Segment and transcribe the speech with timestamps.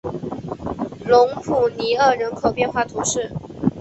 [1.05, 3.31] 隆普尼厄人口变化图示